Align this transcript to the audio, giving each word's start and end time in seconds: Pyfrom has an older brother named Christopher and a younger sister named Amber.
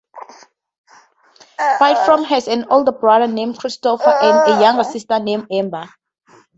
Pyfrom 1.77 2.23
has 2.25 2.47
an 2.47 2.65
older 2.71 2.91
brother 2.91 3.27
named 3.31 3.59
Christopher 3.59 4.09
and 4.19 4.51
a 4.53 4.59
younger 4.59 4.83
sister 4.83 5.19
named 5.19 5.45
Amber. 5.51 5.89